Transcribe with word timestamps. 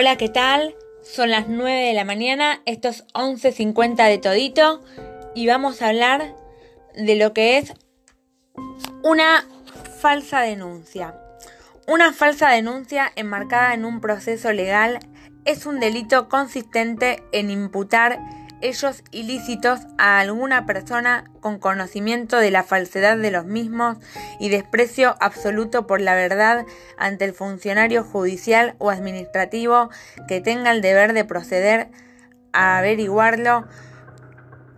Hola, 0.00 0.14
¿qué 0.14 0.28
tal? 0.28 0.76
Son 1.02 1.28
las 1.28 1.48
9 1.48 1.88
de 1.88 1.92
la 1.92 2.04
mañana, 2.04 2.62
esto 2.66 2.86
es 2.86 3.04
11.50 3.14 4.06
de 4.06 4.18
todito 4.18 4.80
y 5.34 5.48
vamos 5.48 5.82
a 5.82 5.88
hablar 5.88 6.36
de 6.94 7.16
lo 7.16 7.32
que 7.32 7.58
es 7.58 7.74
una 9.02 9.44
falsa 10.00 10.42
denuncia. 10.42 11.20
Una 11.88 12.12
falsa 12.12 12.50
denuncia 12.50 13.10
enmarcada 13.16 13.74
en 13.74 13.84
un 13.84 14.00
proceso 14.00 14.52
legal 14.52 15.00
es 15.44 15.66
un 15.66 15.80
delito 15.80 16.28
consistente 16.28 17.20
en 17.32 17.50
imputar 17.50 18.20
hechos 18.60 19.02
ilícitos 19.10 19.80
a 19.98 20.18
alguna 20.18 20.66
persona 20.66 21.24
con 21.40 21.58
conocimiento 21.58 22.38
de 22.38 22.50
la 22.50 22.62
falsedad 22.62 23.16
de 23.16 23.30
los 23.30 23.44
mismos 23.44 23.98
y 24.40 24.48
desprecio 24.48 25.16
absoluto 25.20 25.86
por 25.86 26.00
la 26.00 26.14
verdad 26.14 26.66
ante 26.96 27.24
el 27.24 27.32
funcionario 27.32 28.04
judicial 28.04 28.74
o 28.78 28.90
administrativo 28.90 29.90
que 30.26 30.40
tenga 30.40 30.72
el 30.72 30.82
deber 30.82 31.12
de 31.12 31.24
proceder 31.24 31.88
a 32.52 32.78
averiguarlo, 32.78 33.66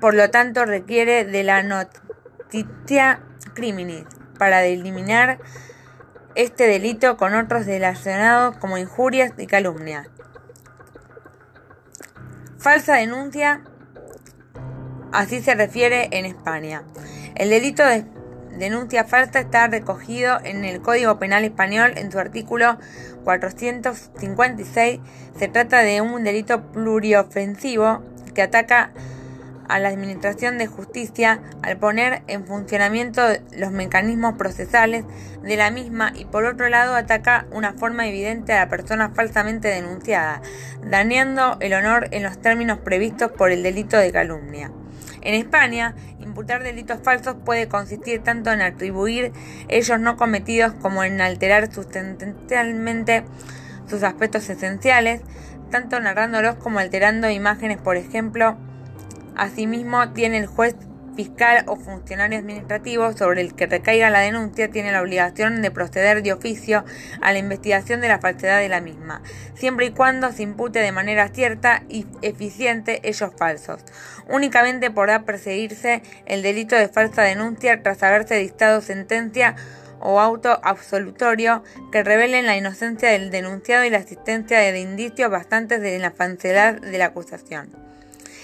por 0.00 0.14
lo 0.14 0.30
tanto 0.30 0.64
requiere 0.64 1.24
de 1.24 1.42
la 1.42 1.62
noticia 1.62 3.20
criminis 3.54 4.04
para 4.38 4.64
eliminar 4.64 5.38
este 6.34 6.66
delito 6.66 7.16
con 7.16 7.34
otros 7.34 7.66
relacionados 7.66 8.56
como 8.58 8.78
injurias 8.78 9.32
y 9.38 9.46
calumnias. 9.46 10.08
Falsa 12.58 12.94
denuncia, 12.94 13.62
así 15.12 15.42
se 15.42 15.54
refiere 15.54 16.08
en 16.12 16.24
España. 16.24 16.82
El 17.34 17.50
delito 17.50 17.84
de 17.84 18.04
denuncia 18.56 19.04
falsa 19.04 19.40
está 19.40 19.66
recogido 19.68 20.38
en 20.42 20.64
el 20.64 20.80
Código 20.80 21.18
Penal 21.18 21.44
Español 21.44 21.92
en 21.96 22.10
su 22.10 22.18
artículo 22.18 22.78
456. 23.24 25.00
Se 25.38 25.48
trata 25.48 25.80
de 25.80 26.00
un 26.00 26.24
delito 26.24 26.72
pluriofensivo 26.72 28.02
que 28.34 28.42
ataca 28.42 28.92
a 29.68 29.78
la 29.78 29.88
Administración 29.88 30.58
de 30.58 30.66
Justicia 30.66 31.40
al 31.62 31.76
poner 31.76 32.22
en 32.26 32.46
funcionamiento 32.46 33.22
los 33.56 33.70
mecanismos 33.72 34.34
procesales 34.34 35.04
de 35.42 35.56
la 35.56 35.70
misma 35.70 36.12
y 36.14 36.24
por 36.24 36.44
otro 36.44 36.68
lado 36.68 36.94
ataca 36.94 37.46
una 37.50 37.72
forma 37.72 38.06
evidente 38.06 38.52
a 38.52 38.60
la 38.64 38.68
persona 38.68 39.10
falsamente 39.10 39.68
denunciada, 39.68 40.42
dañando 40.84 41.56
el 41.60 41.74
honor 41.74 42.08
en 42.10 42.22
los 42.22 42.40
términos 42.40 42.78
previstos 42.78 43.30
por 43.32 43.50
el 43.50 43.62
delito 43.62 43.96
de 43.96 44.12
calumnia. 44.12 44.70
En 45.22 45.34
España, 45.34 45.94
imputar 46.20 46.62
delitos 46.62 47.00
falsos 47.02 47.34
puede 47.44 47.66
consistir 47.66 48.22
tanto 48.22 48.52
en 48.52 48.60
atribuir 48.60 49.32
ellos 49.68 49.98
no 49.98 50.16
cometidos 50.16 50.72
como 50.74 51.02
en 51.02 51.20
alterar 51.20 51.72
sustancialmente 51.72 53.24
sus 53.88 54.02
aspectos 54.04 54.48
esenciales, 54.48 55.22
tanto 55.70 55.98
narrándolos 55.98 56.56
como 56.56 56.78
alterando 56.78 57.28
imágenes, 57.28 57.78
por 57.78 57.96
ejemplo, 57.96 58.56
Asimismo, 59.36 60.12
tiene 60.12 60.38
el 60.38 60.46
juez 60.46 60.74
fiscal 61.16 61.64
o 61.66 61.76
funcionario 61.76 62.38
administrativo 62.38 63.12
sobre 63.14 63.40
el 63.40 63.54
que 63.54 63.66
recaiga 63.66 64.10
la 64.10 64.20
denuncia 64.20 64.70
tiene 64.70 64.92
la 64.92 65.00
obligación 65.00 65.62
de 65.62 65.70
proceder 65.70 66.22
de 66.22 66.32
oficio 66.32 66.84
a 67.22 67.32
la 67.32 67.38
investigación 67.38 68.00
de 68.00 68.08
la 68.08 68.18
falsedad 68.18 68.60
de 68.60 68.68
la 68.68 68.80
misma, 68.80 69.22
siempre 69.54 69.86
y 69.86 69.90
cuando 69.90 70.30
se 70.30 70.42
impute 70.42 70.78
de 70.78 70.92
manera 70.92 71.28
cierta 71.28 71.82
y 71.88 72.06
eficiente 72.22 73.00
ellos 73.02 73.30
falsos. 73.36 73.82
Únicamente 74.28 74.90
podrá 74.90 75.24
perseguirse 75.24 76.02
el 76.26 76.42
delito 76.42 76.76
de 76.76 76.88
falsa 76.88 77.22
denuncia 77.22 77.82
tras 77.82 78.02
haberse 78.02 78.36
dictado 78.36 78.80
sentencia 78.80 79.56
o 79.98 80.20
auto 80.20 80.60
absolutorio 80.62 81.64
que 81.90 82.04
revelen 82.04 82.46
la 82.46 82.56
inocencia 82.56 83.08
del 83.08 83.30
denunciado 83.30 83.84
y 83.84 83.90
la 83.90 83.98
existencia 83.98 84.58
de 84.58 84.78
indicios 84.78 85.30
bastantes 85.30 85.80
de 85.80 85.98
la 85.98 86.10
falsedad 86.10 86.80
de 86.80 86.98
la 86.98 87.06
acusación. 87.06 87.95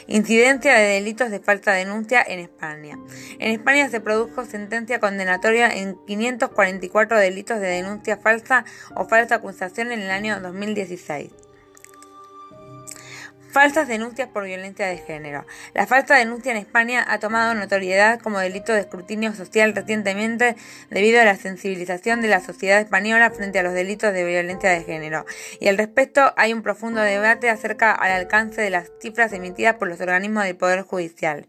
Incidencia 0.06 0.74
de 0.74 0.94
delitos 0.94 1.30
de 1.30 1.40
falsa 1.40 1.72
denuncia 1.72 2.22
en 2.26 2.40
España. 2.40 2.98
En 3.38 3.52
España 3.52 3.88
se 3.88 4.00
produjo 4.00 4.44
sentencia 4.44 5.00
condenatoria 5.00 5.68
en 5.68 5.96
544 6.06 7.18
delitos 7.18 7.60
de 7.60 7.68
denuncia 7.68 8.16
falsa 8.16 8.64
o 8.96 9.04
falsa 9.06 9.36
acusación 9.36 9.92
en 9.92 10.00
el 10.00 10.10
año 10.10 10.40
2016. 10.40 11.51
Falsas 13.52 13.86
denuncias 13.86 14.30
por 14.30 14.44
violencia 14.44 14.86
de 14.86 14.96
género. 14.96 15.44
La 15.74 15.86
falsa 15.86 16.16
denuncia 16.16 16.52
en 16.52 16.56
España 16.56 17.04
ha 17.06 17.18
tomado 17.18 17.54
notoriedad 17.54 18.18
como 18.18 18.38
delito 18.38 18.72
de 18.72 18.80
escrutinio 18.80 19.34
social 19.34 19.74
recientemente 19.74 20.56
debido 20.88 21.20
a 21.20 21.26
la 21.26 21.36
sensibilización 21.36 22.22
de 22.22 22.28
la 22.28 22.40
sociedad 22.40 22.80
española 22.80 23.30
frente 23.30 23.58
a 23.58 23.62
los 23.62 23.74
delitos 23.74 24.14
de 24.14 24.24
violencia 24.24 24.70
de 24.70 24.82
género. 24.84 25.26
Y 25.60 25.68
al 25.68 25.76
respecto 25.76 26.32
hay 26.38 26.54
un 26.54 26.62
profundo 26.62 27.02
debate 27.02 27.50
acerca 27.50 27.92
al 27.92 28.12
alcance 28.12 28.62
de 28.62 28.70
las 28.70 28.90
cifras 29.02 29.34
emitidas 29.34 29.74
por 29.74 29.86
los 29.86 30.00
organismos 30.00 30.44
del 30.44 30.56
Poder 30.56 30.80
Judicial. 30.80 31.46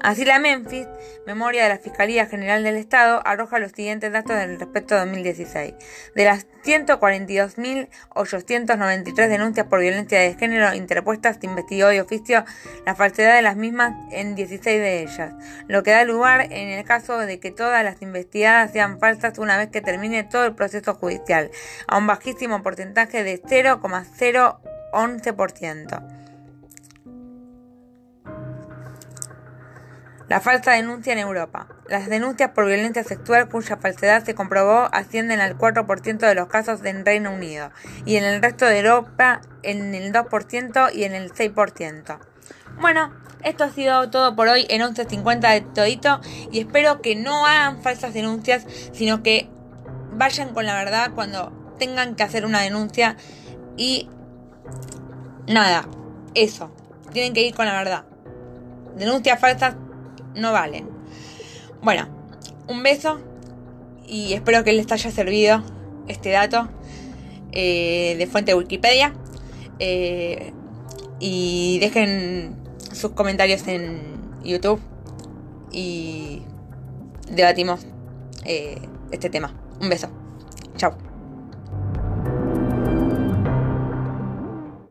Así 0.00 0.24
la 0.24 0.38
Memphis, 0.38 0.86
memoria 1.26 1.64
de 1.64 1.70
la 1.70 1.78
Fiscalía 1.78 2.26
General 2.26 2.62
del 2.62 2.76
Estado, 2.76 3.20
arroja 3.24 3.58
los 3.58 3.72
siguientes 3.72 4.12
datos 4.12 4.36
del 4.36 4.60
respecto 4.60 4.94
a 4.94 5.00
2016. 5.00 5.74
De 6.14 6.24
las 6.24 6.46
142.893 6.64 9.28
denuncias 9.28 9.66
por 9.66 9.80
violencia 9.80 10.20
de 10.20 10.34
género 10.34 10.72
interpuestas, 10.74 11.38
se 11.40 11.46
investigó 11.46 11.90
y 11.92 11.98
oficio 11.98 12.44
la 12.84 12.94
falsedad 12.94 13.34
de 13.34 13.40
las 13.42 13.56
mismas 13.56 13.94
en 14.12 14.34
16 14.34 14.80
de 14.80 15.00
ellas, 15.02 15.32
lo 15.66 15.82
que 15.82 15.92
da 15.92 16.04
lugar 16.04 16.52
en 16.52 16.68
el 16.68 16.84
caso 16.84 17.16
de 17.18 17.40
que 17.40 17.50
todas 17.50 17.82
las 17.82 18.02
investigadas 18.02 18.72
sean 18.72 19.00
falsas 19.00 19.38
una 19.38 19.56
vez 19.56 19.70
que 19.70 19.80
termine 19.80 20.24
todo 20.24 20.44
el 20.44 20.54
proceso 20.54 20.92
judicial, 20.94 21.50
a 21.88 21.96
un 21.96 22.06
bajísimo 22.06 22.62
porcentaje 22.62 23.24
de 23.24 23.42
0,011%. 23.42 26.25
La 30.28 30.40
falsa 30.40 30.72
denuncia 30.72 31.12
en 31.12 31.20
Europa. 31.20 31.68
Las 31.88 32.08
denuncias 32.08 32.50
por 32.50 32.66
violencia 32.66 33.04
sexual 33.04 33.48
cuya 33.48 33.76
falsedad 33.76 34.24
se 34.24 34.34
comprobó 34.34 34.88
ascienden 34.92 35.40
al 35.40 35.56
4% 35.56 36.18
de 36.18 36.34
los 36.34 36.48
casos 36.48 36.84
en 36.84 37.06
Reino 37.06 37.32
Unido 37.32 37.70
y 38.04 38.16
en 38.16 38.24
el 38.24 38.42
resto 38.42 38.66
de 38.66 38.80
Europa 38.80 39.40
en 39.62 39.94
el 39.94 40.12
2% 40.12 40.90
y 40.92 41.04
en 41.04 41.14
el 41.14 41.32
6%. 41.32 42.18
Bueno, 42.80 43.12
esto 43.44 43.64
ha 43.64 43.70
sido 43.70 44.10
todo 44.10 44.34
por 44.34 44.48
hoy 44.48 44.66
en 44.68 44.82
11.50 44.82 45.52
de 45.52 45.60
todito 45.60 46.20
y 46.50 46.58
espero 46.58 47.00
que 47.00 47.14
no 47.14 47.46
hagan 47.46 47.80
falsas 47.80 48.12
denuncias, 48.12 48.66
sino 48.92 49.22
que 49.22 49.48
vayan 50.12 50.52
con 50.52 50.66
la 50.66 50.74
verdad 50.74 51.12
cuando 51.14 51.52
tengan 51.78 52.16
que 52.16 52.24
hacer 52.24 52.44
una 52.44 52.62
denuncia 52.62 53.16
y 53.76 54.10
nada, 55.46 55.86
eso, 56.34 56.74
tienen 57.12 57.32
que 57.32 57.42
ir 57.42 57.54
con 57.54 57.66
la 57.66 57.74
verdad. 57.74 58.04
Denuncias 58.96 59.38
falsas 59.38 59.76
no 60.36 60.52
valen. 60.52 60.88
Bueno, 61.82 62.08
un 62.68 62.82
beso 62.82 63.18
y 64.06 64.34
espero 64.34 64.62
que 64.64 64.72
les 64.72 64.90
haya 64.92 65.10
servido 65.10 65.62
este 66.08 66.30
dato 66.30 66.68
eh, 67.52 68.14
de 68.18 68.26
fuente 68.26 68.54
Wikipedia. 68.54 69.12
Eh, 69.78 70.52
y 71.18 71.78
dejen 71.80 72.56
sus 72.92 73.12
comentarios 73.12 73.66
en 73.68 74.00
YouTube 74.44 74.80
y 75.72 76.42
debatimos 77.30 77.86
eh, 78.44 78.80
este 79.10 79.30
tema. 79.30 79.54
Un 79.80 79.88
beso. 79.88 80.08
Chao. 80.76 81.05